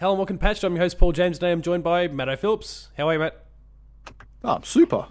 [0.00, 0.62] Hello and welcome to Patched.
[0.64, 1.38] I'm your host Paul James.
[1.38, 2.88] Today I'm joined by Matt O'Phillips.
[2.96, 3.44] How are you, Matt?
[4.44, 5.06] Oh, super.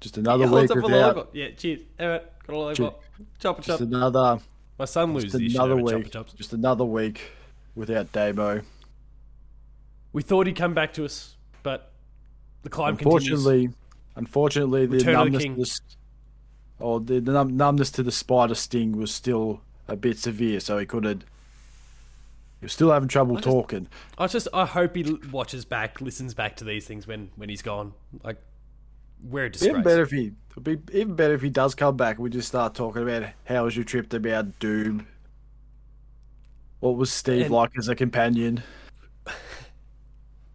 [0.00, 1.00] Just another Yeah, week holds up a without.
[1.16, 1.30] lollipop.
[1.34, 1.80] Yeah, cheers.
[2.00, 3.02] All right, got a lollipop.
[3.38, 3.62] Chop it, chop.
[3.62, 4.38] Just another.
[4.78, 6.10] My son loses Just another over week.
[6.10, 6.32] chops.
[6.32, 7.32] Just another week
[7.74, 8.62] without Damo.
[10.12, 11.92] We thought he'd come back to us, but
[12.62, 13.26] the climb continues.
[13.28, 13.70] Unfortunately,
[14.16, 15.96] unfortunately, the Return the numbness, the, s-
[16.78, 20.86] or the, the numbness to the spider sting was still a bit severe, so he
[20.86, 21.24] couldn't.
[22.64, 23.88] Was still having trouble just- talking.
[24.18, 27.62] I just I hope he watches back, listens back to these things when when he's
[27.62, 27.92] gone.
[28.22, 28.38] Like
[29.22, 29.70] we're a disgrace.
[29.70, 30.32] Even better if he,
[30.62, 32.18] be even better if he does come back.
[32.18, 35.06] We just start talking about how was your trip to about Doom.
[36.80, 38.62] What was Steve And- like as a companion?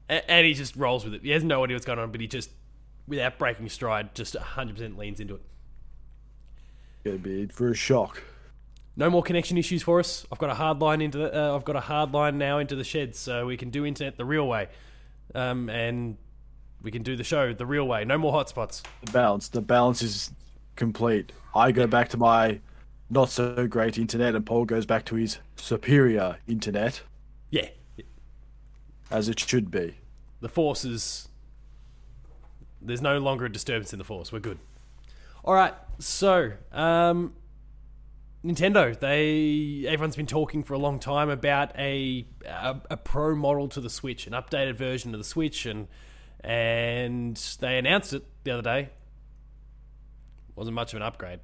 [0.08, 1.22] And he just rolls with it.
[1.22, 2.50] He has no idea what's going on, but he just,
[3.08, 5.42] without breaking stride, just 100% leans into it.
[7.04, 8.24] Gonna be in for a shock.
[9.00, 10.28] No more connection issues for us.
[10.30, 11.34] I've got a hard line into the.
[11.34, 14.18] Uh, I've got a hard line now into the shed, so we can do internet
[14.18, 14.68] the real way,
[15.34, 16.18] um, and
[16.82, 18.04] we can do the show the real way.
[18.04, 18.84] No more hotspots.
[19.06, 19.48] the balance.
[19.48, 20.32] The balance is
[20.76, 21.32] complete.
[21.56, 22.60] I go back to my
[23.10, 27.02] not so great internet, and Paul goes back to his superior internet,
[27.52, 27.70] Yeah,
[29.10, 29.96] as it should be.
[30.42, 31.30] the force is.
[32.82, 34.34] There's no longer a disturbance in the force.
[34.34, 34.60] We're good.
[35.46, 37.34] All right, so um,
[38.44, 38.98] Nintendo.
[38.98, 43.82] They everyone's been talking for a long time about a, a a pro model to
[43.82, 45.88] the Switch, an updated version of the Switch, and
[46.42, 48.90] and they announced it the other day.
[50.56, 51.40] Wasn't much of an upgrade.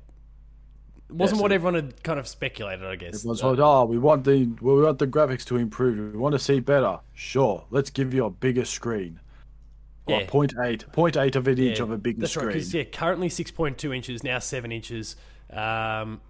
[1.09, 3.15] It wasn't Yes, what everyone had kind of speculated, I guess.
[3.15, 6.13] Everyone's Uh, like, "Oh, we want the well, we want the graphics to improve.
[6.13, 6.99] We want to see better.
[7.13, 9.19] Sure, let's give you a bigger screen.
[10.07, 10.25] Yeah.
[10.27, 12.53] 0.8, 0.8 of an inch Yeah, of a bigger That's right, screen.
[12.53, 15.15] because yeah, currently six point two inches, now seven inches.
[15.51, 16.21] Um,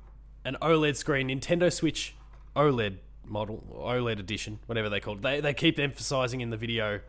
[0.45, 2.15] an OLED screen, Nintendo Switch
[2.55, 5.21] OLED model, or OLED edition, whatever they call it.
[5.21, 7.01] They they keep emphasizing in the video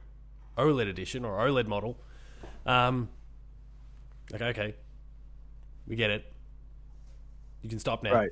[0.59, 1.99] OLED edition or OLED model.
[2.65, 3.09] Um,
[4.33, 4.75] like okay,
[5.87, 6.33] we get it.
[7.63, 8.15] You can stop now.
[8.15, 8.31] Right.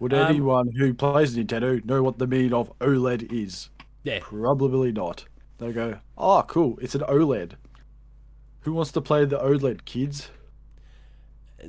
[0.00, 3.70] Would Um, anyone who plays Nintendo know what the meaning of OLED is?
[4.02, 5.24] Yeah, Probably not.
[5.58, 7.52] They go, oh, cool, it's an OLED.
[8.62, 10.30] Who wants to play the OLED, kids?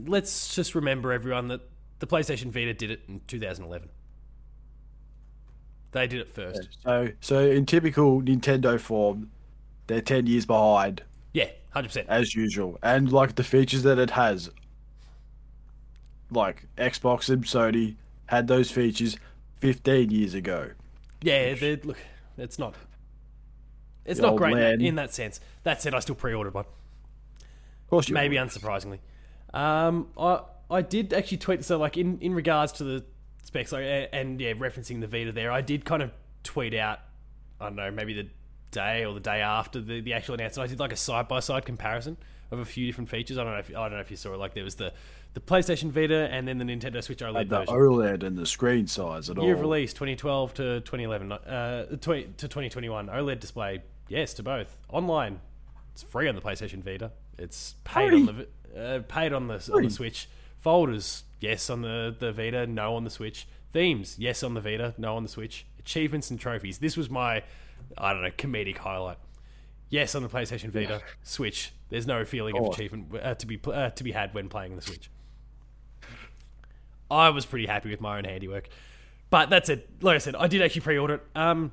[0.05, 1.61] let's just remember everyone that
[1.99, 3.89] the PlayStation Vita did it in 2011.
[5.91, 6.77] They did it first.
[6.83, 9.31] So, so in typical Nintendo form,
[9.87, 12.09] they're ten years behind Yeah, hundred percent.
[12.09, 14.49] as usual, and like the features that it has,
[16.31, 17.95] like Xbox and Sony
[18.27, 19.17] had those features
[19.57, 20.71] fifteen years ago.
[21.21, 21.97] Yeah, look,
[22.37, 22.75] it's not.
[24.05, 25.39] It's The not great in that, in that sense.
[25.63, 26.65] That said, I still pre-ordered one.
[26.65, 28.99] Of course, you Maybe unsurprisingly.
[29.53, 33.05] Um, I I did actually tweet so like in, in regards to the
[33.43, 35.51] specs like, and yeah referencing the Vita there.
[35.51, 36.11] I did kind of
[36.43, 36.99] tweet out.
[37.59, 38.27] I don't know, maybe the
[38.71, 40.67] day or the day after the, the actual announcement.
[40.67, 42.17] I did like a side by side comparison
[42.51, 43.37] of a few different features.
[43.37, 44.37] I don't know if I don't know if you saw it.
[44.37, 44.93] Like there was the
[45.33, 47.75] the PlayStation Vita and then the Nintendo Switch OLED the version.
[47.75, 49.45] OLED and the screen size and all.
[49.45, 53.07] Year of release 2012 to 2011, uh, 20, to 2021.
[53.07, 54.77] OLED display, yes to both.
[54.89, 55.41] Online,
[55.93, 57.11] it's free on the PlayStation Vita.
[57.37, 58.47] It's paid on the
[58.79, 60.29] uh, paid on the on the Switch.
[60.59, 63.47] Folders, yes on the the Vita, no on the Switch.
[63.71, 65.65] Themes, yes on the Vita, no on the Switch.
[65.79, 66.79] Achievements and trophies.
[66.79, 67.43] This was my,
[67.97, 69.17] I don't know, comedic highlight.
[69.89, 71.71] Yes on the PlayStation Vita, Switch.
[71.89, 74.81] There's no feeling of achievement uh, to be uh, to be had when playing the
[74.81, 75.09] Switch.
[77.11, 78.67] I was pretty happy with my own handiwork.
[79.29, 79.89] But that's it.
[80.01, 81.23] Like I said, I did actually pre-order it.
[81.35, 81.71] Um,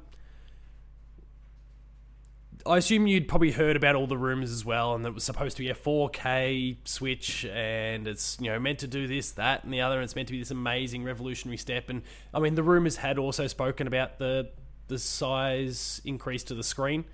[2.67, 5.25] I assume you'd probably heard about all the rumors as well, and that it was
[5.25, 9.65] supposed to be a 4K Switch, and it's you know meant to do this, that,
[9.65, 9.97] and the other.
[9.97, 11.89] And it's meant to be this amazing revolutionary step.
[11.89, 12.03] And
[12.33, 14.51] I mean, the rumors had also spoken about the
[14.89, 17.05] the size increase to the screen.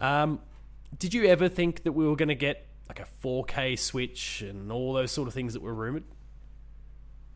[0.00, 0.40] Um,
[0.98, 4.70] did you ever think that we were going to get like a 4K Switch and
[4.70, 6.04] all those sort of things that were rumored?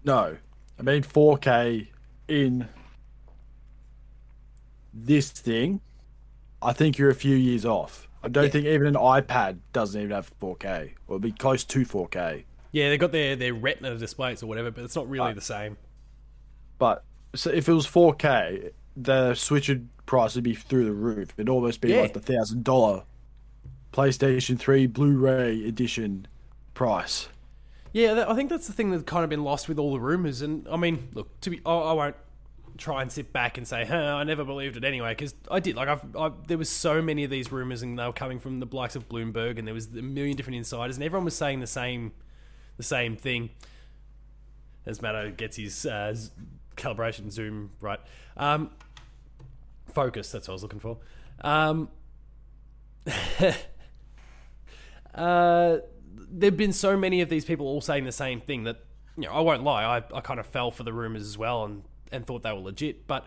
[0.04, 0.36] No,
[0.78, 1.88] I mean 4K
[2.28, 2.68] in
[4.92, 5.80] this thing.
[6.62, 8.08] I think you're a few years off.
[8.22, 8.50] I don't Yeah.
[8.50, 12.44] think even an iPad doesn't even have 4K, or be close to 4K.
[12.72, 15.34] Yeah, they got their their Retina displays or whatever, but it's not really Right.
[15.34, 15.76] the same.
[16.78, 17.04] But
[17.34, 21.32] so if it was 4K, the Switch would price would be through the roof.
[21.36, 22.02] It'd almost be Yeah.
[22.02, 23.04] like the thousand dollar
[23.92, 26.26] PlayStation 3 Blu-ray edition
[26.74, 27.28] price.
[27.92, 30.42] Yeah, I think that's the thing that's kind of been lost with all the rumors.
[30.42, 32.16] And I mean, look, to be, I, I won't
[32.76, 35.76] try and sit back and say, "Huh, I never believed it anyway," because I did.
[35.76, 38.58] Like, I've, I, there was so many of these rumors, and they were coming from
[38.58, 41.60] the likes of Bloomberg, and there was a million different insiders, and everyone was saying
[41.60, 42.12] the same,
[42.76, 43.50] the same thing.
[44.84, 46.14] As Matto gets his uh,
[46.76, 47.98] calibration zoom right.
[48.36, 48.70] Um,
[49.92, 50.30] focus.
[50.30, 50.98] That's what I was looking for.
[51.40, 51.88] Um,
[55.14, 55.78] uh,
[56.14, 58.84] there've been so many of these people all saying the same thing that
[59.16, 59.84] you know I won't lie.
[59.84, 62.60] I, I kind of fell for the rumors as well and and thought they were
[62.60, 63.26] legit, but.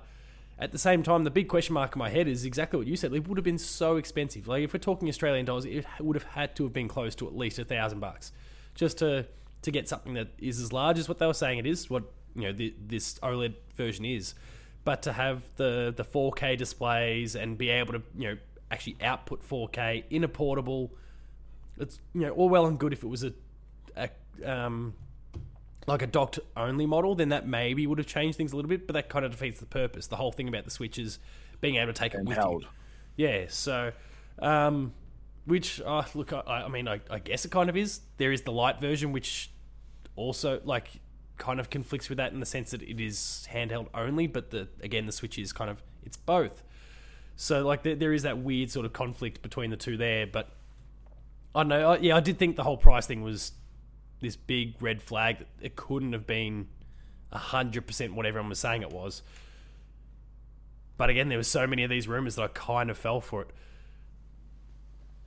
[0.61, 2.97] At the same time, the big question mark in my head is exactly what you
[2.97, 3.13] said.
[3.13, 4.45] It would have been so expensive.
[4.45, 7.27] Like if we're talking Australian dollars, it would have had to have been close to
[7.27, 8.33] at least a thousand bucks
[8.75, 9.25] just to
[9.61, 11.89] to get something that is as large as what they were saying it is.
[11.89, 12.03] What
[12.35, 14.33] you know the, this OLED version is,
[14.83, 18.37] but to have the the 4K displays and be able to you know
[18.71, 20.91] actually output 4K in a portable,
[21.77, 23.33] it's you know all well and good if it was a,
[23.95, 24.09] a
[24.45, 24.93] um,
[25.89, 28.88] like a docked only model, then that maybe would have changed things a little bit,
[28.88, 30.07] but that kind of defeats the purpose.
[30.07, 31.19] The whole thing about the Switch is
[31.62, 32.62] being able to take it with held.
[32.62, 32.68] you.
[33.27, 33.91] Yeah, so
[34.39, 34.94] um,
[35.45, 38.01] which uh, look, I, I mean, I, I guess it kind of is.
[38.18, 39.51] There is the light version, which
[40.15, 41.01] also like
[41.38, 44.68] kind of conflicts with that in the sense that it is handheld only, but the
[44.81, 46.63] again the Switch is kind of it's both.
[47.36, 50.50] So like there, there is that weird sort of conflict between the two there, but
[51.56, 51.91] I don't know.
[51.91, 53.53] I, yeah, I did think the whole price thing was
[54.21, 56.68] this big red flag that it couldn't have been
[57.31, 59.21] hundred percent what everyone was saying it was.
[60.98, 63.44] But again, there were so many of these rumors that I kind of fell for
[63.44, 63.50] it.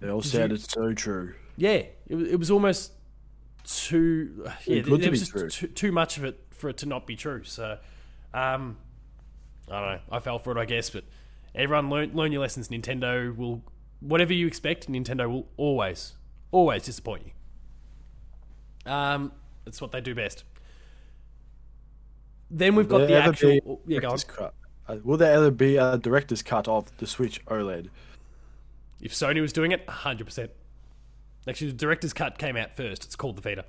[0.01, 1.35] They all sounded so true.
[1.57, 2.93] Yeah, it, was- it was almost
[3.65, 4.81] too yeah.
[4.81, 5.49] Good there was just true.
[5.49, 7.45] Too, too much of it for it to not be true.
[7.45, 7.79] So,
[8.35, 8.77] um,
[9.71, 10.01] I don't know.
[10.11, 10.91] I fell for it, I guess.
[10.91, 11.05] But
[11.55, 12.69] everyone learn learn your lessons.
[12.69, 13.63] Nintendo will
[14.01, 14.91] whatever you expect.
[14.91, 16.15] Nintendo will always
[16.51, 17.33] always disappoint you.
[18.87, 19.33] Um,
[19.67, 20.45] it's what they do best.
[22.51, 23.51] Then we've got the ever actual.
[23.51, 24.19] be oh, yeah, go on.
[24.19, 24.55] cut?
[24.89, 27.89] Uh, will there ever be a director's cut of the Switch OLED?
[29.01, 30.51] If Sony was doing it, hundred percent.
[31.49, 33.05] Actually, the director's cut came out first.
[33.05, 33.65] It's called the Vita.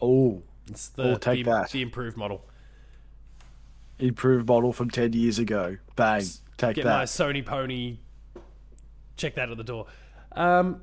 [0.00, 1.70] Oh, It's the, Oh, take the, that.
[1.70, 2.44] the improved model.
[3.98, 5.76] improved model from ten years ago.
[5.96, 6.22] Bang,
[6.56, 7.06] take Get my that.
[7.08, 7.98] Sony pony.
[9.16, 9.86] Check that at the door.
[10.32, 10.82] Um,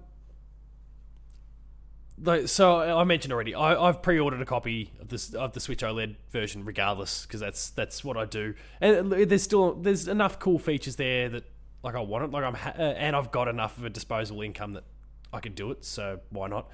[2.45, 6.15] so I mentioned already, I, I've pre-ordered a copy of this of the Switch OLED
[6.31, 8.53] version, regardless, because that's that's what I do.
[8.79, 11.44] And there's still there's enough cool features there that
[11.83, 12.31] like I want it.
[12.31, 14.85] Like I'm ha- uh, and I've got enough of a disposable income that
[15.33, 15.83] I can do it.
[15.83, 16.69] So why not?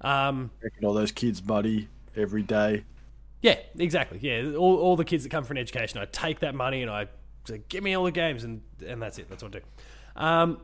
[0.00, 0.50] Um,
[0.82, 2.84] all those kids buddy, every day.
[3.42, 4.18] Yeah, exactly.
[4.22, 6.90] Yeah, all, all the kids that come for an education, I take that money and
[6.90, 7.08] I
[7.46, 9.28] say, give me all the games, and and that's it.
[9.28, 9.64] That's what I do.
[10.16, 10.60] Um,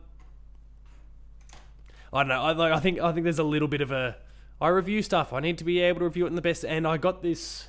[2.12, 2.42] I don't know.
[2.42, 4.16] I, like, I think I think there's a little bit of a.
[4.60, 5.32] I review stuff.
[5.32, 6.64] I need to be able to review it in the best.
[6.64, 7.68] And I got this.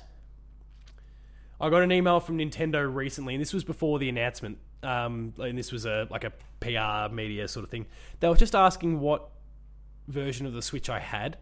[1.60, 4.58] I got an email from Nintendo recently, and this was before the announcement.
[4.82, 7.86] Um, and this was a like a PR media sort of thing.
[8.20, 9.28] They were just asking what
[10.08, 11.38] version of the Switch I had.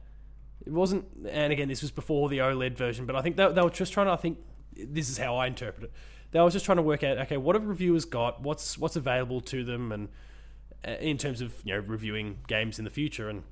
[0.66, 3.62] It wasn't, and again, this was before the OLED version, but I think they, they
[3.62, 4.12] were just trying to.
[4.12, 4.38] I think
[4.76, 5.92] this is how I interpret it.
[6.32, 8.42] They were just trying to work out, okay, what have reviewers got?
[8.42, 10.08] What's what's available to them, and
[10.86, 13.28] Uh, in terms of you know reviewing games in the future.
[13.28, 13.42] And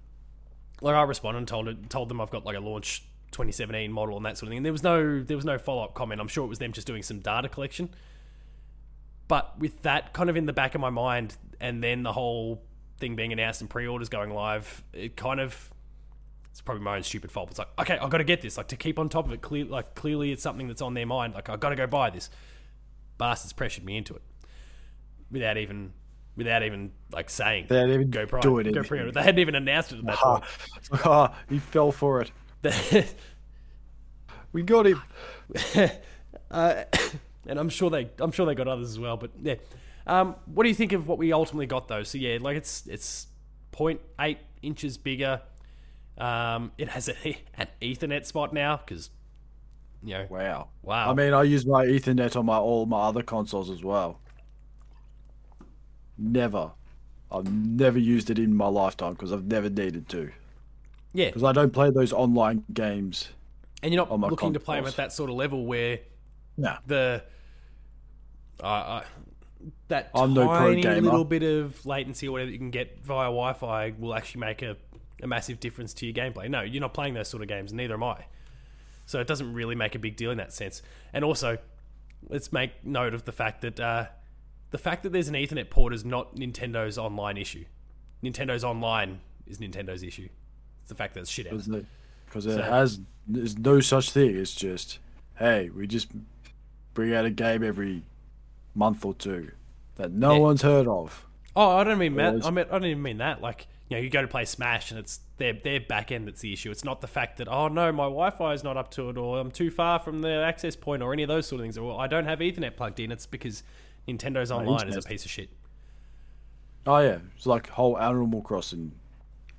[0.80, 4.16] like I responded and told it, told them I've got like a launch 2017 model
[4.16, 4.58] and that sort of thing.
[4.58, 6.20] And there was no there was no follow up comment.
[6.20, 7.90] I'm sure it was them just doing some data collection.
[9.26, 12.62] But with that kind of in the back of my mind, and then the whole
[12.98, 15.70] thing being announced and pre-orders going live, it kind of
[16.50, 17.50] it's probably my own stupid fault.
[17.50, 18.56] It's like, okay, I've got to get this.
[18.56, 19.42] Like to keep on top of it.
[19.42, 21.34] Clear, like clearly, it's something that's on their mind.
[21.34, 22.30] Like I've got to go buy this.
[23.18, 24.22] Bastards pressured me into it
[25.30, 25.92] without even
[26.38, 29.10] without even like saying They didn't even go pri- do it go.
[29.10, 30.42] They hadn't even announced it at that
[30.76, 32.32] it's ah, he fell for it.
[34.52, 35.02] We got him.
[36.50, 36.84] uh,
[37.46, 39.16] and I'm sure they I'm sure they got others as well.
[39.16, 39.56] But yeah,
[40.06, 42.02] um, what do you think of what we ultimately got though?
[42.02, 43.26] So yeah, like it's it's
[43.72, 45.42] 0.8 inches bigger.
[46.16, 49.10] Um, it has a, an Ethernet spot now because
[50.02, 50.68] you know Wow.
[50.82, 51.10] Wow.
[51.10, 54.20] I mean, I use my Ethernet on my all my other consoles as well.
[56.18, 56.72] Never.
[57.30, 60.30] I've never used it in my lifetime because I've never needed to.
[61.12, 63.28] yeah, Because I don't play those online games.
[63.82, 66.00] and you're not looking to play them at that sort of level where
[66.56, 66.78] Nah.
[66.86, 67.22] the
[68.62, 69.04] uh, uh,
[69.88, 71.00] that I'm no pro tiny gamer.
[71.02, 74.76] little bit of latency or whatever you can get via Wi-Fi will actually make a,
[75.22, 76.48] a massive difference to your gameplay.
[76.48, 78.24] No, you're not playing those sort of games, neither am I.
[79.06, 80.82] So it doesn't really make a big deal in that sense.
[81.12, 81.58] And also,
[82.28, 84.06] let's make note of the fact that uh,
[84.70, 87.64] the fact that there's an Ethernet port is not Nintendo's online issue.
[88.22, 90.28] Nintendo's online is Nintendo's issue.
[90.82, 91.62] It's the fact that it's shit out.
[92.26, 94.36] Because it So- has, there's no such thing.
[94.36, 94.98] It's just,
[95.38, 96.08] hey, we just
[96.94, 98.02] bring out a game every
[98.74, 99.50] month or two
[99.96, 100.38] that no Yeah.
[100.40, 101.26] one's heard of.
[101.56, 102.44] Oh, I don't mean that.
[102.44, 103.40] I mean, I don't even mean that.
[103.40, 106.40] Like, you know, you go to play Smash and it's their their back end that's
[106.40, 106.70] the issue.
[106.70, 109.38] It's not the fact that oh no, my Wi-Fi is not up to it, or
[109.40, 111.78] I'm too far from the access point, or any of those sort of things.
[111.78, 113.10] Or I don't have Ethernet plugged in.
[113.10, 113.62] It's because
[114.08, 115.50] Nintendo's online is a piece of shit.
[116.86, 118.92] Oh yeah, it's like whole Animal Crossing.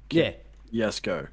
[0.09, 0.31] Yeah.
[0.71, 1.27] Yes, go.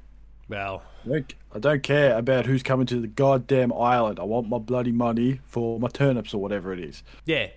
[0.47, 4.19] Well, I don't, I don't care about who's coming to the goddamn island.
[4.19, 7.47] I want my bloody money for my turnips or whatever it is, yeah.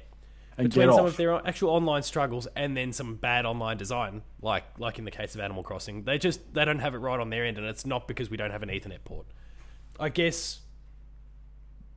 [0.58, 1.12] and Between get some off.
[1.12, 5.10] of their actual online struggles and then some bad online design, like like in the
[5.12, 7.66] case of Animal Crossing, they just they don't have it right on their end, and
[7.66, 9.26] it's not because we don't have an Ethernet port.
[10.00, 10.60] I guess,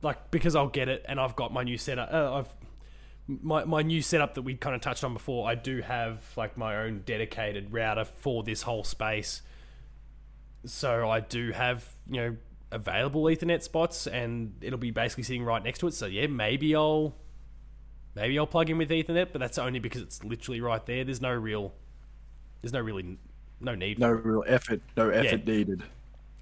[0.02, 2.12] like because I'll get it, and I've got my new setup.
[2.12, 2.48] Uh, I've
[3.26, 5.48] my my new setup that we kind of touched on before.
[5.48, 9.42] I do have like my own dedicated router for this whole space,
[10.66, 12.36] so I do have you know
[12.70, 15.94] available Ethernet spots, and it'll be basically sitting right next to it.
[15.94, 17.14] So yeah, maybe I'll
[18.14, 21.04] maybe I'll plug in with Ethernet, but that's only because it's literally right there.
[21.04, 21.72] There's no real,
[22.60, 23.18] there's no really
[23.60, 23.98] no need.
[23.98, 24.24] No for it.
[24.24, 25.82] real effort, no effort needed.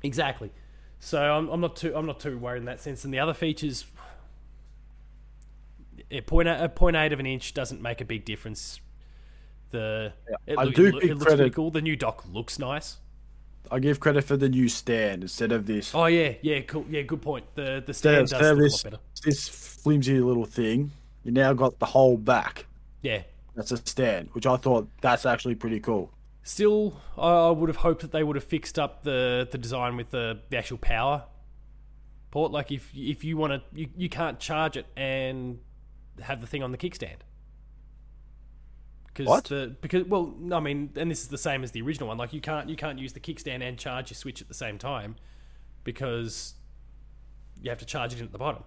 [0.02, 0.50] Exactly.
[0.98, 3.04] So I'm, I'm not too I'm not too worried in that sense.
[3.04, 3.84] And the other features,
[6.12, 8.80] yeah, point a point eight of an inch doesn't make a big difference.
[9.70, 10.12] The
[10.46, 11.70] it, I look- do it, it looks pretty credit- cool.
[11.70, 12.98] The new dock looks nice.
[13.70, 15.94] I give credit for the new stand instead of this.
[15.94, 16.84] Oh yeah, yeah, cool.
[16.90, 17.46] Yeah, good point.
[17.54, 19.02] The the stand does of look a this, lot better.
[19.24, 20.90] this flimsy little thing,
[21.24, 22.66] you now got the whole back.
[23.00, 23.22] Yeah.
[23.54, 26.10] That's a stand, which I thought that's actually pretty cool.
[26.42, 29.96] Still, I I would have hoped that they would have fixed up the, the design
[29.96, 31.24] with the, the actual power
[32.30, 32.50] port.
[32.50, 35.58] Like if if you want to, you, you can't charge it and
[36.20, 37.18] have the thing on the kickstand.
[39.06, 39.44] Because What?
[39.44, 42.16] the because well, I mean, and this is the same as the original one.
[42.16, 44.78] Like you can't you can't use the kickstand and charge your switch at the same
[44.78, 45.16] time
[45.84, 46.54] because
[47.60, 48.64] you have to charge it in at the bottom.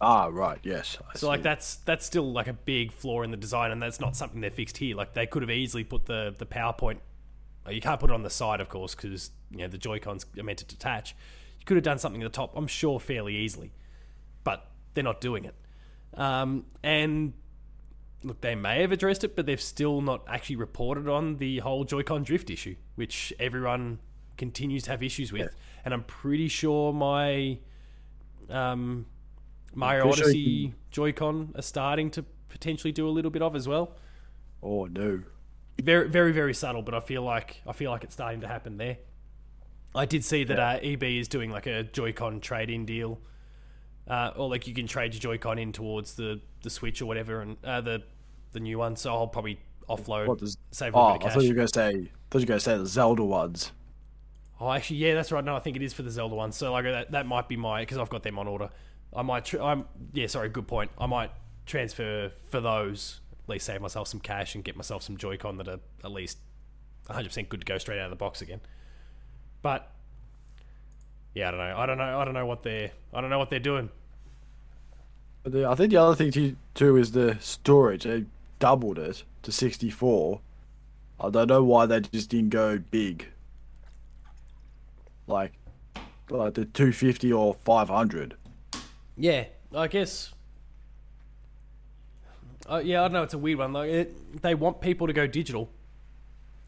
[0.00, 0.98] Ah, right, yes.
[1.08, 4.00] I So like that's that's still like a big flaw in the design, and that's
[4.00, 4.96] not something they fixed here.
[4.96, 6.98] Like they could have easily put the the PowerPoint.
[7.68, 10.26] You can't put it on the side, of course, because you know the Joy Cons
[10.38, 11.14] are meant to detach.
[11.58, 13.72] You could have done something at the top, I'm sure, fairly easily,
[14.42, 15.54] but they're not doing it.
[16.16, 17.32] Um, and
[18.22, 21.84] look, they may have addressed it, but they've still not actually reported on the whole
[21.84, 23.98] Joy-Con drift issue, which everyone
[24.36, 25.54] continues to have issues with.
[25.84, 27.58] And I'm pretty sure my
[28.48, 29.06] um,
[29.74, 33.68] Mario pretty sure Odyssey Joy-Con are starting to potentially do a little bit of as
[33.68, 33.96] well.
[34.62, 35.22] Oh no.
[35.82, 38.76] Very, very, very subtle, but I feel like I feel like it's starting to happen
[38.76, 38.98] there.
[39.94, 43.20] I did see that uh, EB is doing like a Joy-Con trade-in deal,
[44.08, 47.40] uh, or like you can trade your Joy-Con in towards the, the Switch or whatever,
[47.40, 48.02] and uh, the
[48.52, 48.96] the new one.
[48.96, 49.58] So I'll probably
[49.88, 51.42] offload, What does save a Oh, bit I of thought cash.
[51.42, 51.92] you were gonna say I
[52.30, 53.72] thought you were gonna say the Zelda ones.
[54.60, 55.44] Oh, actually, yeah, that's right.
[55.44, 56.56] No, I think it is for the Zelda ones.
[56.56, 58.70] So like that, that might be my because I've got them on order.
[59.14, 59.44] I might.
[59.46, 60.26] Tr- I'm yeah.
[60.28, 60.90] Sorry, good point.
[60.98, 61.30] I might
[61.66, 63.20] transfer for those.
[63.44, 66.38] At least save myself some cash and get myself some Joy-Con that are at least
[67.08, 68.60] 100 percent good to go straight out of the box again.
[69.60, 69.90] But
[71.34, 71.76] yeah, I don't know.
[71.76, 72.20] I don't know.
[72.20, 72.90] I don't know what they're.
[73.12, 73.90] I don't know what they're doing.
[75.42, 78.04] But the, I think the other thing too, too is the storage.
[78.04, 78.24] They
[78.58, 80.40] doubled it to 64.
[81.20, 83.28] I don't know why they just didn't go big.
[85.26, 85.52] Like,
[86.30, 88.36] like the 250 or 500.
[89.16, 90.32] Yeah, I guess.
[92.68, 93.22] Uh, yeah, I don't know.
[93.22, 93.72] It's a weird one.
[93.72, 95.68] Like, it, they want people to go digital,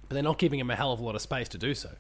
[0.09, 1.91] but they're not giving them a hell of a lot of space to do so.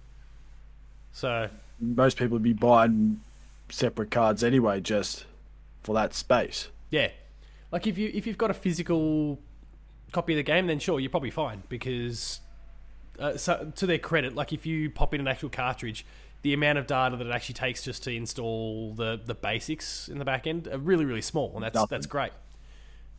[1.13, 1.49] So
[1.80, 3.21] Most people would be buying
[3.68, 5.26] separate cards anyway, just
[5.83, 6.68] for that space.
[6.90, 7.09] yeah,
[7.73, 9.38] like if you if you've got a physical
[10.12, 12.40] copy of the game, then sure, you're probably fine because.
[13.18, 16.04] Uh, so to their credit, like if you pop in an actual cartridge,
[16.42, 20.18] the amount of data that it actually takes just to install the the basics in
[20.18, 21.88] the back end are really really small, and that's Nothing.
[21.97, 22.33] that's great.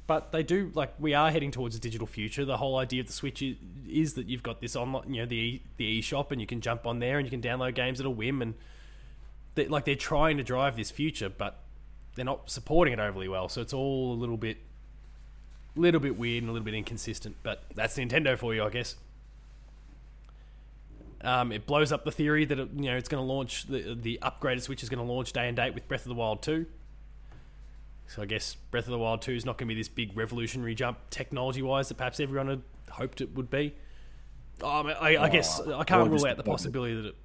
[0.07, 2.45] But they do like we are heading towards a digital future.
[2.45, 3.57] The whole idea of the Switch is,
[3.89, 6.87] is that you've got this online, you know, the the eShop, and you can jump
[6.87, 8.53] on there and you can download games at a whim, and
[9.55, 11.59] they, like they're trying to drive this future, but
[12.15, 13.49] they're not supporting it overly well.
[13.49, 14.57] So it's all a little bit,
[15.75, 17.35] little bit weird and a little bit inconsistent.
[17.43, 18.95] But that's Nintendo for you, I guess.
[21.21, 23.93] Um, it blows up the theory that it, you know it's going to launch the
[23.93, 26.41] the upgraded Switch is going to launch day and date with Breath of the Wild
[26.41, 26.65] two.
[28.07, 30.15] So I guess Breath of the Wild two is not going to be this big
[30.17, 33.73] revolutionary jump technology wise that perhaps everyone had hoped it would be.
[34.63, 37.15] Um, I, I guess Oh, I can't rule out the possibility that it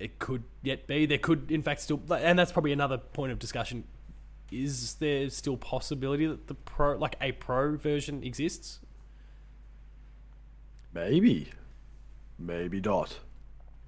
[0.00, 1.06] it could yet be.
[1.06, 3.84] There could, in fact, still, and that's probably another point of discussion.
[4.50, 8.78] Is there still possibility that the pro, like a pro version, exists?
[10.94, 11.50] Maybe.
[12.38, 13.18] Maybe not.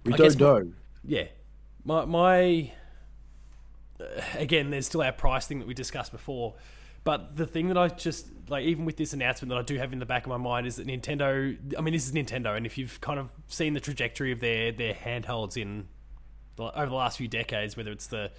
[0.05, 0.73] We I don't my- know.
[1.05, 1.27] Yeah,
[1.85, 2.73] my my
[4.01, 6.55] Uh, again, there's still our price thing that we discussed before,
[7.05, 9.93] but the thing that I just like, even with this announcement that I do have
[9.93, 11.57] in the back of my mind is that Nintendo.
[11.77, 14.73] I mean, this is Nintendo, and if you've kind of seen the trajectory of their
[14.73, 15.89] their handhelds in
[16.57, 18.31] the, over the last few decades, whether it's the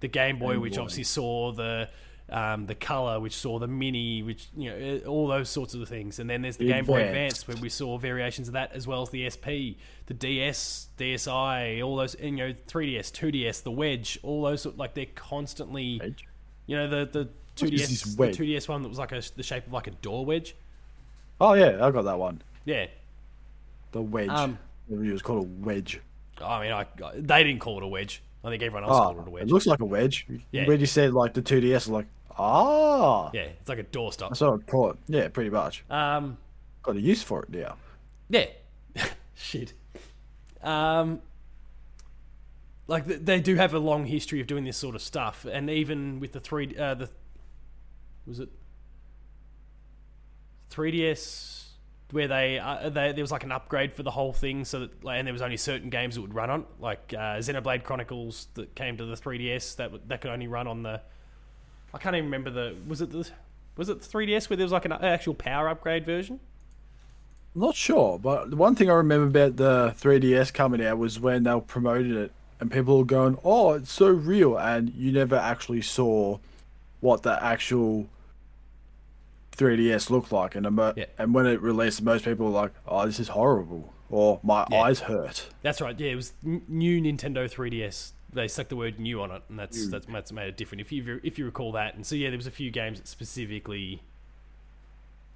[0.00, 0.82] the Game Boy, Game which Boy.
[0.82, 1.88] obviously saw the
[2.30, 5.88] um, the color, which saw the mini, which you know, eh, all those sorts of
[5.88, 6.18] things.
[6.18, 7.46] And then there's the Game Boy Advance.
[7.48, 11.96] Where we saw variations of that, as well as the SP, the DS, DSi, all
[11.96, 16.24] those, and, you know, 3DS, 2DS, the Wedge, all those sort- like they're constantly, Edge.
[16.66, 19.72] you know, the the 2DS, the 2DS one that was like a, the shape of
[19.72, 20.54] like a door wedge.
[21.40, 22.42] Oh yeah, I got that one.
[22.64, 22.86] Yeah,
[23.92, 24.28] The wedge.
[24.28, 24.58] Um,
[24.90, 26.00] it was called a wedge.
[26.42, 28.22] I mean, I, they didn't call it a wedge.
[28.42, 29.42] I think everyone else Oh, called it a wedge.
[29.44, 30.26] it looks like a wedge.
[30.52, 30.66] Yeah.
[30.66, 32.06] When you said like the 2DS, like,
[32.40, 34.30] ah, yeah, it's like a doorstop.
[34.30, 34.96] that's what I call it.
[35.08, 35.84] Yeah, pretty much.
[35.90, 36.38] Um,
[36.82, 37.76] Got a use for it now.
[38.28, 38.46] Yeah.
[39.34, 39.74] Shit.
[40.62, 41.20] Um,
[42.86, 45.70] like th- they do have a long history of doing this sort of stuff, and
[45.70, 47.10] even with the three, uh, the
[48.26, 48.48] was it
[50.68, 51.56] three DS
[52.10, 55.04] where they, uh, they there was like an upgrade for the whole thing, so that
[55.04, 58.48] like, and there was only certain games that would run on, like uh, Xenoblade Chronicles
[58.54, 61.00] that came to the 3DS that that could only run on the.
[61.92, 63.28] I can't even remember the was it the
[63.76, 66.40] was it the 3DS where there was like an actual power upgrade version.
[67.54, 71.18] I'm not sure, but the one thing I remember about the 3DS coming out was
[71.18, 75.34] when they promoted it, and people were going, "Oh, it's so real," and you never
[75.36, 76.38] actually saw
[77.00, 78.08] what the actual
[79.52, 80.54] 3DS looked like.
[80.54, 81.06] And emo- Yeah.
[81.18, 84.82] and when it released, most people were like, "Oh, this is horrible," or "My Yeah.
[84.82, 85.98] eyes hurt." That's right.
[85.98, 88.12] Yeah, it was n- new Nintendo 3DS.
[88.32, 89.90] They stuck the word "new" on it, and that's New.
[89.90, 90.80] that's, that's made it different.
[90.80, 93.08] If you if you recall that, and so yeah, there was a few games that
[93.08, 94.02] specifically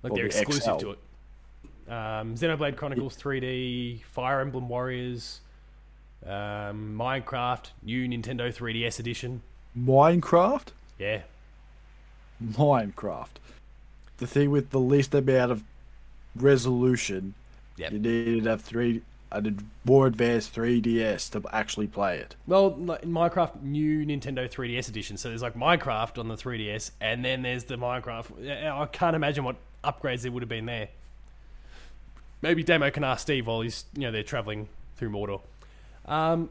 [0.02, 0.76] like they're the exclusive XL.
[0.78, 0.98] to it.
[1.86, 5.40] Um, Xenoblade Chronicles 3D, Fire Emblem Warriors,
[6.24, 9.42] um, Minecraft, new Nintendo 3DS edition.
[9.78, 11.22] Minecraft, Yeah,
[12.42, 13.36] Minecraft,
[14.18, 15.62] the thing with the least amount of
[16.36, 17.34] resolution.
[17.76, 17.92] Yep.
[17.92, 19.02] You needed a three,
[19.34, 22.36] a more advanced 3DS to actually play it.
[22.46, 22.68] Well,
[23.02, 25.16] in Minecraft new Nintendo 3DS edition.
[25.16, 28.48] So there's like Minecraft on the 3DS, and then there's the Minecraft.
[28.48, 30.88] I can't imagine what upgrades there would have been there.
[32.42, 35.40] Maybe Demo can ask Steve while he's you know they're traveling through Mordor.
[36.06, 36.50] Um,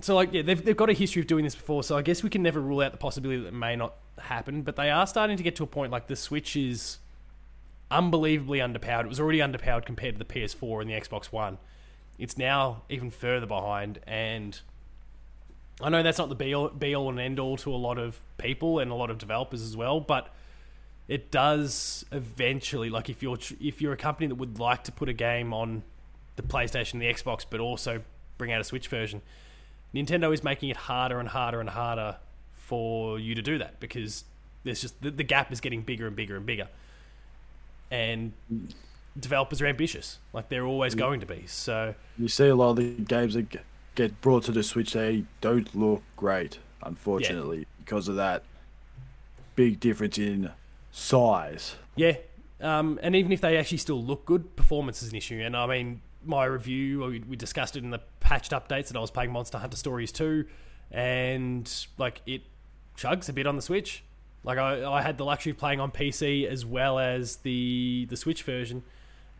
[0.00, 1.82] so like yeah, they've they've got a history of doing this before.
[1.82, 4.62] So I guess we can never rule out the possibility that it may not happen.
[4.62, 6.98] But they are starting to get to a point like the Switch is
[7.90, 9.04] unbelievably underpowered.
[9.04, 11.58] It was already underpowered compared to the PS4 and the Xbox One.
[12.18, 14.60] It's now even further behind, and
[15.80, 17.98] I know that's not the be all, be all and end all to a lot
[17.98, 20.32] of people and a lot of developers as well, but
[21.08, 22.90] it does eventually.
[22.90, 25.82] Like if you're if you're a company that would like to put a game on
[26.36, 28.02] the PlayStation, the Xbox, but also
[28.38, 29.22] bring out a Switch version,
[29.94, 32.16] Nintendo is making it harder and harder and harder
[32.52, 34.24] for you to do that because
[34.64, 36.68] there's just the, the gap is getting bigger and bigger and bigger,
[37.90, 38.32] and
[39.18, 41.44] developers are ambitious, like they're always going to be.
[41.46, 43.46] So You see a lot of the games that
[43.94, 48.44] get brought to the Switch, they don't look great, unfortunately, because of that
[49.54, 50.50] big difference in
[50.90, 51.76] size.
[51.94, 52.16] Yeah,
[52.60, 55.42] um, and even if they actually still look good, performance is an issue.
[55.42, 59.00] And I mean, my review, we, we discussed it in the patched updates that I
[59.00, 60.46] was playing Monster Hunter Stories 2,
[60.90, 62.42] and like it
[62.96, 64.04] chugs a bit on the Switch.
[64.44, 68.16] Like I, I had the luxury of playing on PC as well as the the
[68.16, 68.82] Switch version,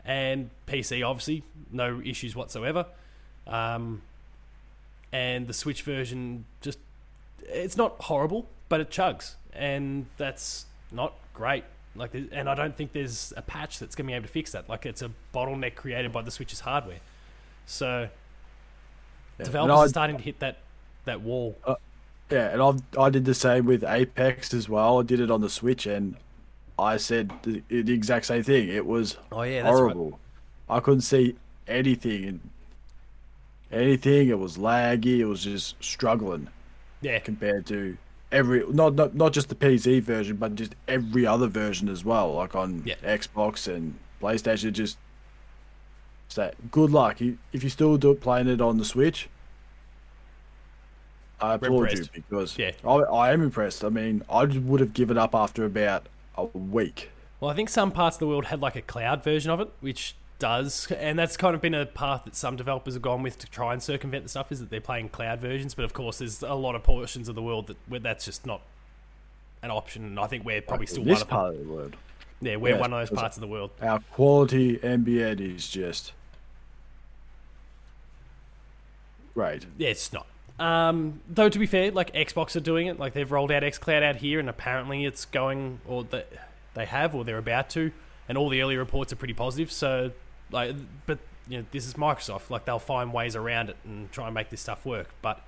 [0.05, 2.85] and PC obviously no issues whatsoever.
[3.47, 4.01] Um,
[5.11, 6.79] and the Switch version just
[7.43, 11.63] it's not horrible, but it chugs, and that's not great.
[11.95, 14.53] Like, and I don't think there's a patch that's going to be able to fix
[14.53, 14.67] that.
[14.67, 16.97] Like, it's a bottleneck created by the Switch's hardware.
[17.67, 18.09] So
[19.37, 19.45] Yeah.
[19.45, 20.57] developers I- are starting to hit that
[21.05, 21.57] that wall.
[22.31, 22.61] Yeah, and
[22.97, 24.99] I I did the same with Apex as well.
[24.99, 26.15] I did it on the Switch, and
[26.77, 28.69] I said the, the exact same thing.
[28.69, 29.95] It was Oh yeah, that's right.
[29.95, 30.19] horrible.
[30.69, 32.41] I couldn't see anything,
[33.71, 34.29] anything.
[34.29, 35.19] It was laggy.
[35.19, 36.49] It was just struggling
[37.01, 37.97] Yeah, compared to
[38.31, 42.33] every not not not just the PC version, but just every other version as well.
[42.33, 42.95] Like on Yeah.
[43.03, 44.99] Xbox and PlayStation, just
[46.27, 47.21] so good luck.
[47.21, 49.29] If you still do playing it on the Switch,
[51.39, 52.71] I applaud you because Yeah.
[52.83, 53.83] I, I am impressed.
[53.83, 57.11] I mean, I would have given up after about a week.
[57.39, 59.69] Well, I think some parts of the world had like a cloud version of it,
[59.81, 63.37] which does, and that's kind of been a path that some developers have gone with
[63.39, 64.51] to try and circumvent the stuff.
[64.51, 67.35] Is that they're playing cloud versions, but of course, there's a lot of portions of
[67.35, 68.61] the world that where that's just not
[69.61, 70.05] an option.
[70.05, 71.95] And I think we're probably still this one part of the world.
[72.41, 73.71] Yeah, we're yeah, one of those parts of the world.
[73.81, 76.11] Our quality NBN is just
[79.33, 79.65] great.
[79.77, 80.27] Yeah, it's not.
[80.59, 82.99] Um, though to be fair, like Xbox are doing it.
[82.99, 86.25] Like they've rolled out XCloud out here, and apparently it's going, or the,
[86.73, 87.91] they have, or they're about to.
[88.29, 89.71] And all the early reports are pretty positive.
[89.71, 90.11] So,
[90.51, 92.49] like, but you know, this is Microsoft.
[92.49, 95.09] Like they'll find ways around it and try and make this stuff work.
[95.21, 95.41] But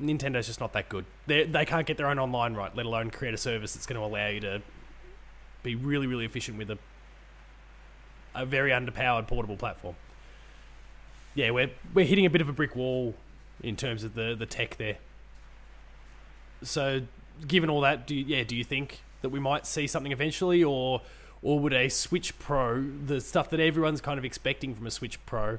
[0.00, 1.04] Nintendo's just not that good.
[1.26, 4.00] They they can't get their own online right, let alone create a service that's going
[4.00, 4.62] to allow you to
[5.62, 6.78] be really really efficient with a
[8.34, 9.94] a very underpowered portable platform.
[11.34, 13.14] Yeah, we're we're hitting a bit of a brick wall
[13.62, 14.96] in terms of the the tech there.
[16.62, 17.02] So,
[17.46, 20.62] given all that, do you, yeah, do you think that we might see something eventually,
[20.62, 21.02] or
[21.42, 25.24] or would a Switch Pro, the stuff that everyone's kind of expecting from a Switch
[25.26, 25.58] Pro,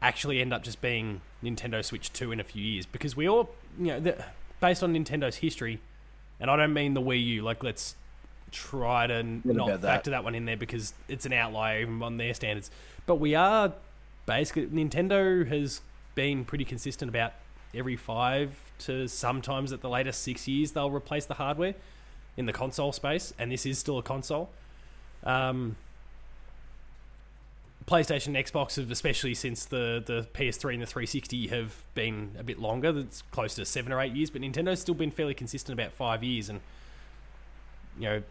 [0.00, 2.86] actually end up just being Nintendo Switch 2 in a few years?
[2.86, 4.24] Because we all, you know, the,
[4.60, 5.80] based on Nintendo's history,
[6.38, 7.96] and I don't mean the Wii U, like let's
[8.52, 9.88] try to What not about that?
[9.88, 12.70] factor that one in there because it's an outlier even on their standards.
[13.04, 13.72] But we are
[14.26, 15.80] basically Nintendo has
[16.16, 17.32] been pretty consistent about
[17.72, 21.74] every five to sometimes at the latest six years they'll replace the hardware
[22.36, 24.50] in the console space, and this is still a console.
[25.24, 25.76] Um,
[27.86, 32.42] PlayStation and Xbox have, especially since the, the PS3 and the 360, have been a
[32.42, 32.92] bit longer.
[32.92, 36.24] That's close to seven or eight years, but Nintendo's still been fairly consistent about five
[36.24, 36.48] years.
[36.48, 36.60] And,
[37.96, 38.22] you know,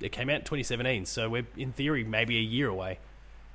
[0.00, 2.98] it came out in 2017, so we're, in theory, maybe a year away.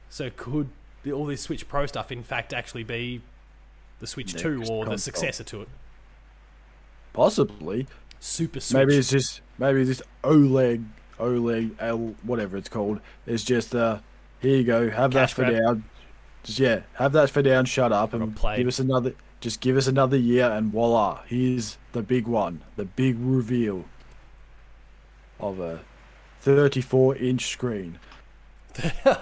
[0.10, 0.70] So could
[1.12, 3.22] all this Switch Pro stuff, in fact, actually be
[4.00, 5.70] the Switch 2 Next or the successor to it?
[7.14, 7.88] Possibly.
[8.20, 8.76] Super Switch.
[8.78, 10.86] Maybe it's just maybe this OLED
[11.20, 13.00] OLED L whatever it's called.
[13.26, 14.00] It's just uh
[14.40, 15.64] here you go, have Cash that for grab.
[15.64, 15.84] down.
[16.44, 18.58] Just yeah, have that for down, shut up and play.
[18.58, 22.62] give us another just give us another year and voila, here's the big one.
[22.76, 23.86] The big reveal
[25.40, 25.82] of a
[26.40, 28.00] thirty four inch screen.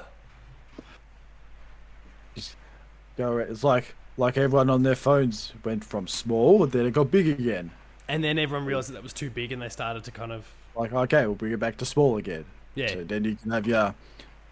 [2.36, 2.56] Just
[3.18, 7.28] go it's like like everyone on their phones went from small, then it got big
[7.28, 7.72] again.
[8.08, 10.46] and then everyone realized that that was too big and they started to kind of.
[10.76, 12.46] Like, okay, we'll bring it back to small again.
[12.76, 12.88] Yeah.
[12.90, 13.96] So then you can have your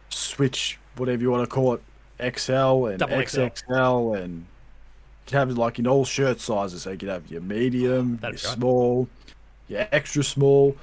[0.10, 1.82] Switch, whatever you want to call it,
[2.38, 3.41] XL and Double XL.
[3.41, 4.45] XXL, and you
[5.26, 6.84] can have it like in all shirt sizes.
[6.84, 8.56] So you can have your medium, your That'd be right.
[8.56, 9.10] small,
[9.67, 10.78] your extra small.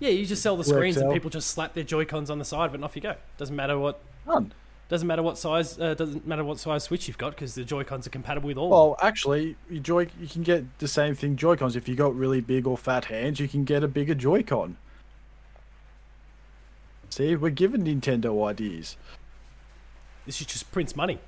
[0.00, 2.44] Yeah, you just sell the screens and people just slap their Joy Cons on the
[2.44, 3.16] side and off you go.
[3.36, 4.52] Doesn't matter what Done.
[4.88, 7.84] Doesn't matter what size uh, doesn't matter what size Switch you've got because the Joy
[7.84, 8.70] Cons are compatible with all.
[8.70, 11.76] Well, actually, you Joy you can get the same thing Joy Cons.
[11.76, 14.78] If you've got really big or fat hands, you can get a bigger Joy Con.
[17.10, 18.96] See, we're giving Nintendo ideas.
[20.24, 21.18] This is just prints money.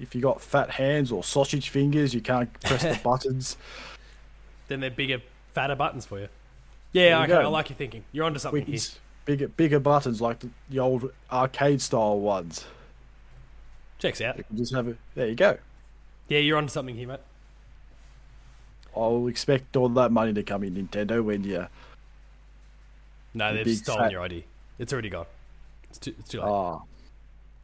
[0.00, 3.56] If you got fat hands or sausage fingers, you can't press the buttons.
[4.68, 5.20] Then they're bigger,
[5.52, 6.28] fatter buttons for you.
[6.92, 7.34] Yeah, okay.
[7.34, 8.04] I like your thinking.
[8.12, 8.78] You're onto something here.
[9.24, 12.64] Bigger bigger buttons like the, the old arcade style ones.
[13.98, 14.38] Checks out.
[14.38, 14.96] You can just have it.
[15.14, 15.58] There you go.
[16.28, 17.20] Yeah, you're onto something here, mate.
[18.96, 21.66] I'll expect all that money to come in Nintendo when you.
[23.34, 24.42] No, The they've stolen your idea.
[24.78, 25.26] It's already gone.
[25.90, 26.48] It's too, it's too late.
[26.48, 26.82] Oh,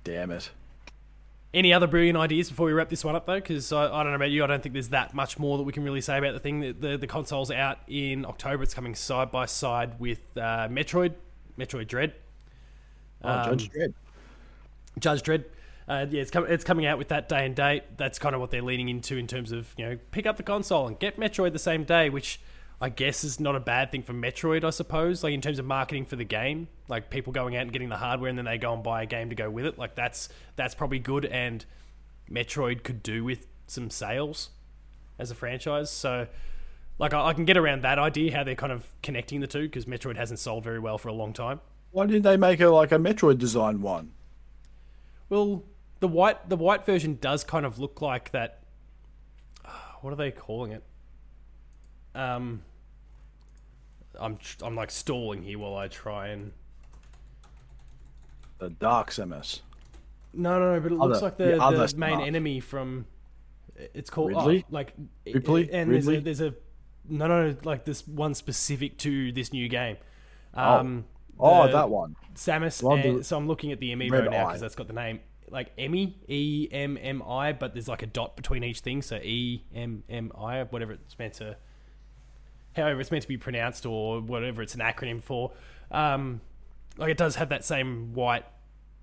[0.04, 0.50] damn it!
[1.54, 3.36] Any other brilliant ideas before we wrap this one up, though?
[3.36, 5.64] Because I, I don't know about you, I don't think there's that much more that
[5.64, 6.60] we can really say about the thing.
[6.60, 8.62] The, the, the console's out in October.
[8.62, 11.14] It's coming side by side with uh, Metroid,
[11.58, 12.14] Metroid Dread.
[13.22, 13.94] Oh, Um, Judge Dredd.
[14.98, 15.44] Judge Dredd.
[15.88, 17.84] Uh, yeah, it's, com- it's coming out with that day and date.
[17.96, 20.42] That's kind of what they're leaning into in terms of, you know, pick up the
[20.42, 22.40] console and get Metroid the same day, which
[22.80, 25.22] I guess is not a bad thing for Metroid, I suppose.
[25.22, 27.96] Like, in terms of marketing for the game, like people going out and getting the
[27.96, 29.78] hardware and then they go and buy a game to go with it.
[29.78, 31.64] Like, that's that's probably good, and
[32.30, 34.50] Metroid could do with some sales
[35.18, 35.88] as a franchise.
[35.90, 36.26] So,
[36.98, 39.62] like, I, I can get around that idea, how they're kind of connecting the two,
[39.62, 41.60] because Metroid hasn't sold very well for a long time.
[41.90, 44.12] Why didn't they make a like a Metroid design one?
[45.28, 45.64] Well,
[46.00, 48.60] the white the white version does kind of look like that.
[50.02, 50.84] What are they calling it?
[52.14, 52.62] Um,
[54.20, 56.52] I'm I'm like stalling here while I try and.
[58.58, 59.60] The Dark Samus.
[60.32, 60.80] No, no, no.
[60.80, 63.06] But it looks like the the, the main enemy from.
[63.94, 64.64] It's called Ridley?
[64.66, 64.94] Oh, like
[65.26, 65.70] Ripley?
[65.70, 66.18] and Ridley?
[66.20, 66.54] there's a there's a
[67.08, 69.96] no no like this one specific to this new game.
[70.54, 71.04] Um,
[71.38, 72.16] Oh, the- that one.
[72.34, 72.82] Samus.
[73.04, 75.70] And, so I'm looking at the amiibo Red now because that's got the name like
[75.78, 79.62] Emmy E M M I, but there's like a dot between each thing, so E
[79.74, 81.56] M M I, whatever it's meant to,
[82.74, 85.52] however it's meant to be pronounced or whatever it's an acronym for.
[85.90, 86.40] Um,
[86.96, 88.44] like it does have that same white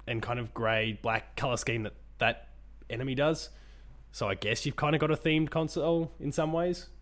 [0.07, 2.49] and kind of grey black color scheme that that
[2.89, 3.49] enemy does.
[4.11, 6.92] So I guess you've kind of got a themed console in some ways, Oh,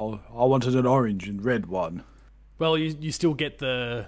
[0.00, 2.04] I wanted an orange and red one.
[2.58, 4.06] well, you you still get the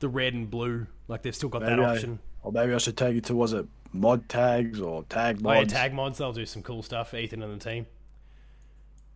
[0.00, 0.86] the red and blue.
[1.08, 2.18] Like they've still got that Maybe I- option.
[2.42, 5.64] Or maybe I should take it to was it mod tags or tag Oh, yeah,
[5.64, 7.12] tag mods, they'll do some cool stuff.
[7.12, 7.86] Ethan and the team.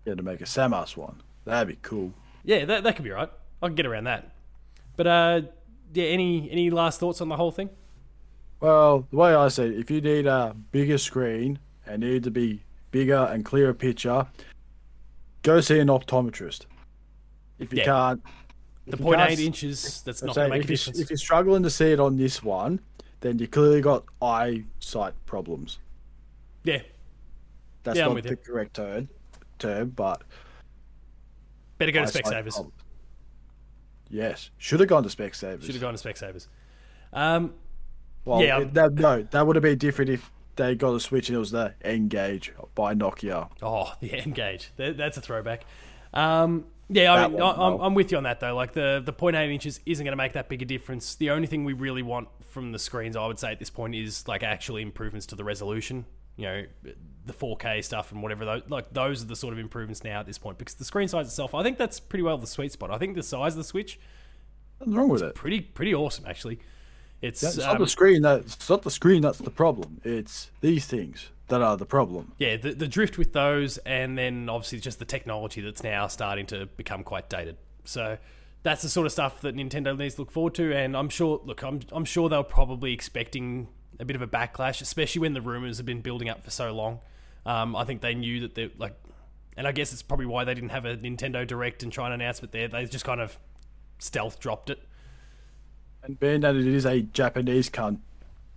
[0.04, 1.22] Yeah, to make a Samus one.
[1.46, 2.12] That'd be cool.
[2.44, 3.30] Yeah, that, that could be right.
[3.62, 4.30] I can get around that.
[4.96, 5.40] But uh,
[5.94, 7.70] yeah, any any last thoughts on the whole thing?
[8.60, 12.30] Well, the way I said, it, if you need a bigger screen and need to
[12.30, 14.26] be bigger and clearer picture,
[15.44, 16.62] go see an optometrist.
[17.60, 17.84] If you Yeah.
[17.84, 18.22] can't,
[18.86, 20.98] The point eight inches, that's not going to make a difference.
[20.98, 22.80] if you're struggling to see it on this one,
[23.20, 25.78] then you clearly got eyesight problems.
[26.64, 26.82] yeah,
[27.84, 28.36] That's Yeah, not the you.
[28.36, 29.08] correct term,
[29.58, 30.22] term, but
[31.78, 32.52] better go to Specsavers.
[32.54, 32.72] problems.
[34.08, 35.62] Yes, should have gone to Specsavers.
[35.64, 36.48] Should have gone to Specsavers.
[37.12, 37.54] Um,
[38.26, 41.28] Well, Yeah, it- that, no, that would have been different if they got a switch
[41.28, 43.50] and it was the N-Gage by Nokia.
[43.62, 44.70] Oh, the N-Gage.
[44.76, 45.64] That, that's a throwback.
[46.12, 47.80] Um, yeah, I mean, one, I, I'm.
[47.80, 48.54] I'm with you on that though.
[48.54, 51.14] Like the the 0.8 inches isn't going to make that big a difference.
[51.14, 53.94] The only thing we really want from the screens, I would say at this point,
[53.94, 56.04] is like actually improvements to the resolution.
[56.36, 56.64] You know,
[57.24, 58.44] the 4K stuff and whatever.
[58.44, 61.08] Those, like those are the sort of improvements now at this point because the screen
[61.08, 62.90] size itself, I think that's pretty well the sweet spot.
[62.90, 63.98] I think the size of the Switch,
[64.80, 65.34] Nothing wrong with it.
[65.34, 66.58] pretty pretty awesome actually.
[67.24, 70.00] It's It's um, not the screen that it's not the screen that's the problem.
[70.04, 72.32] It's these things that are the problem.
[72.38, 76.46] yeah, the, the drift with those, and then obviously just the technology that's now starting
[76.46, 77.56] to become quite dated.
[77.84, 78.18] So
[78.62, 80.74] that's the sort of stuff that Nintendo needs to look forward to.
[80.74, 83.68] And I'm sure, look, I'm I'm sure they're probably expecting
[84.00, 86.72] a bit of a backlash, especially when the rumors have been building up for so
[86.72, 87.00] long.
[87.46, 88.94] Um, I think they knew that they like,
[89.56, 92.14] and I guess it's probably why they didn't have a Nintendo Direct and try and
[92.14, 92.68] announce it there.
[92.68, 93.38] They just kind of
[93.98, 94.80] stealth dropped it.
[96.04, 98.02] And being that it is a Japanese com-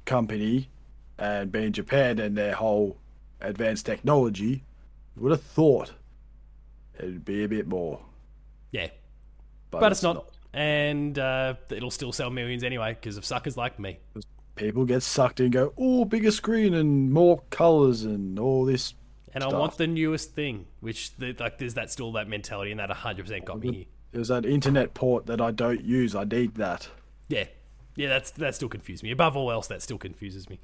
[0.05, 0.69] company,
[1.17, 2.97] and being Japan and their whole
[3.39, 4.63] advanced technology,
[5.15, 5.93] you would have thought
[6.99, 8.01] it'd be a bit more.
[8.71, 8.89] Yeah,
[9.71, 13.79] But, but it's not, and uh, it'll still sell millions anyway because of suckers like
[13.79, 13.99] me.
[14.55, 18.93] People get sucked in, and go, oh, bigger screen and more colors and all this.
[19.33, 22.79] And I want the newest thing, which the, like there's that still that mentality, and
[22.79, 23.85] that 100 percent got me here.
[24.11, 26.15] There's that internet port that I don't use.
[26.15, 26.89] I need that.
[27.27, 27.45] Yeah,
[27.95, 29.11] yeah, that's that still confuses me.
[29.11, 30.59] Above all else, that still confuses me.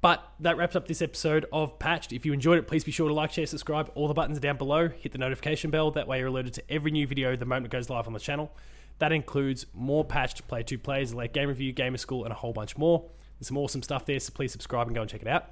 [0.00, 2.12] But that wraps up this episode of Patched.
[2.12, 3.90] If you enjoyed it, please be sure to like, share, subscribe.
[3.96, 4.88] All the buttons are down below.
[4.88, 5.90] Hit the notification bell.
[5.90, 8.20] That way, you're alerted to every new video the moment it goes live on the
[8.20, 8.52] channel.
[9.00, 12.52] That includes more Patched Play 2 plays, like game review, gamer school, and a whole
[12.52, 13.04] bunch more.
[13.38, 15.50] There's some awesome stuff there, so please subscribe and go and check it out.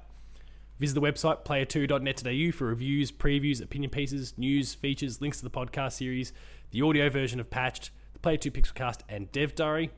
[0.79, 5.93] Visit the website player2.net.au for reviews, previews, opinion pieces, news, features, links to the podcast
[5.93, 6.33] series,
[6.71, 9.91] the audio version of Patched, the Player 2 Pixelcast, and Dev Diary.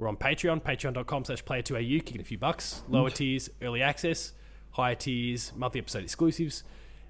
[0.00, 2.82] We're on Patreon, patreon.com slash player2au, kicking a few bucks.
[2.88, 4.32] Lower tiers, early access.
[4.70, 6.64] Higher tiers, monthly episode exclusives.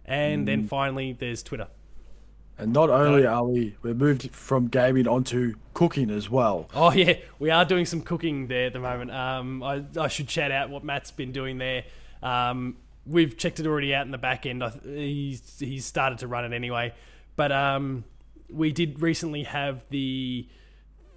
[0.05, 1.69] And then finally, there's Twitter.
[2.59, 6.69] And not only are we we're moved from gaming onto cooking as well.
[6.75, 9.13] Oh yeah, we are doing some cooking there at the moment.
[9.13, 11.85] Um, I, I should shout out what Matt's been doing there.
[12.25, 12.77] Um,
[13.07, 14.65] we've checked it already out in the back end.
[14.65, 16.93] I, he's he's started to run it anyway.
[17.37, 18.03] But um,
[18.51, 20.49] we did recently have the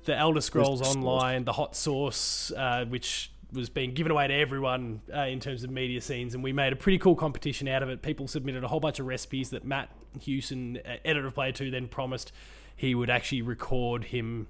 [0.06, 0.82] the Elder Scrolls.
[0.82, 5.64] Online, the hot sauce, uh, which was being given away to everyone uh, in terms
[5.64, 8.02] of media scenes, and we made a pretty cool competition out of it.
[8.02, 9.90] People submitted a whole bunch of recipes that Matt
[10.20, 12.32] Hewson, uh, editor of Player Two, then promised
[12.76, 14.48] he would actually record him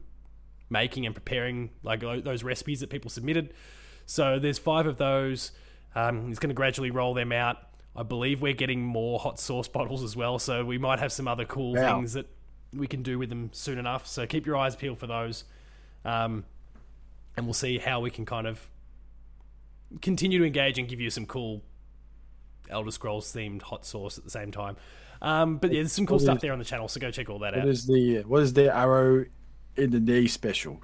[0.70, 3.54] making and preparing like those recipes that people submitted.
[4.06, 5.52] So there's five of those.
[5.96, 7.58] Um, he's going to gradually roll them out.
[7.96, 11.28] I believe we're getting more hot sauce bottles as well, so we might have some
[11.28, 11.98] other cool Wow.
[11.98, 12.26] things that
[12.76, 14.08] we can do with them soon enough.
[14.08, 15.44] So keep your eyes peeled for those,
[16.06, 16.46] um,
[17.38, 18.68] and we'll see how we can kind of
[20.02, 21.62] continue to engage and give you some cool
[22.70, 24.76] Elder Scrolls themed hot sauce at the same time.
[25.22, 27.12] Um, but yeah, there's some cool What stuff is- there on the channel, so go
[27.12, 27.68] check all that What out.
[27.68, 29.26] is the what is the arrow
[29.78, 30.82] in the knee special?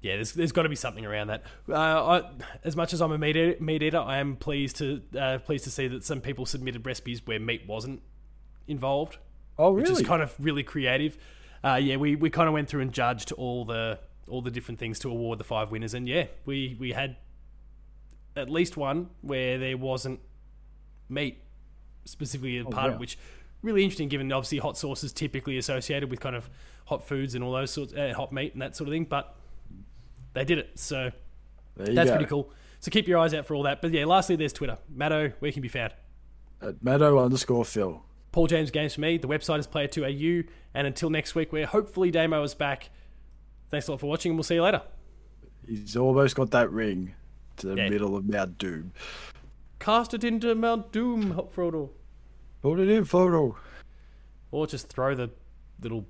[0.00, 1.42] Yeah, there's, there's got to be something around that.
[1.68, 2.22] Uh, I,
[2.62, 5.64] as much as I'm a meat eater, meat eater, I am pleased to uh, pleased
[5.64, 8.00] to see that some people submitted recipes where meat wasn't
[8.68, 9.18] involved,
[9.58, 9.90] Oh really?
[9.90, 11.18] which is kind of really creative.
[11.64, 14.78] Uh, yeah, we, we kind of went through and judged all the all the different
[14.78, 17.16] things to award the five winners, and yeah, we we had
[18.36, 20.20] at least one where there wasn't
[21.08, 21.38] meat
[22.04, 23.18] specifically a part of which
[23.62, 26.48] really interesting given obviously hot sauce is typically associated with kind of
[26.86, 29.34] hot foods and all those sorts uh, hot meat and that sort of thing but
[30.32, 31.10] they did it so
[31.76, 32.16] that's go.
[32.16, 34.78] pretty cool so keep your eyes out for all that but yeah lastly there's twitter
[34.94, 35.92] matto where can you be found
[36.62, 38.02] At Matto underscore Phil.
[38.32, 41.66] Paul james games for me the website is player 2au and until next week where
[41.66, 42.90] hopefully damo is back
[43.70, 44.82] thanks a lot for watching and we'll see you later
[45.66, 47.14] He's almost got that ring
[47.58, 47.90] to the Yeah.
[47.90, 48.92] middle of Mount Doom.
[49.78, 51.90] cast it into mount doom Frodo.
[52.62, 53.54] Put it in Frodo.
[54.50, 55.30] or just throw the
[55.82, 56.06] little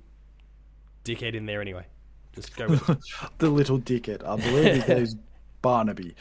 [1.03, 1.85] dickhead in there anyway
[2.33, 2.97] just go with it
[3.39, 4.23] The little dickhead.
[4.25, 5.15] I believe his name's
[5.61, 6.15] Barnaby.